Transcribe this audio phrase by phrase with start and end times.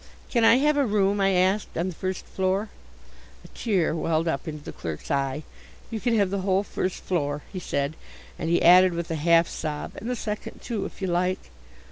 [0.31, 2.69] "Can I have a room," I asked, "on the first floor?"
[3.45, 5.43] A tear welled up into the clerk's eye.
[5.91, 7.95] "You can have the whole first floor," he said,
[8.39, 11.51] and he added, with a half sob, "and the second, too, if you like."